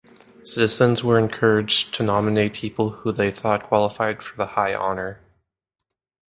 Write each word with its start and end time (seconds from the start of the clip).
Citizens 0.43 1.03
were 1.03 1.19
encouraged 1.19 1.93
to 1.93 2.01
nominate 2.01 2.55
people 2.55 2.89
who 2.89 3.11
they 3.11 3.29
thought 3.29 3.67
qualified 3.67 4.23
for 4.23 4.35
the 4.35 4.47
high 4.47 4.73
honour. 4.73 5.19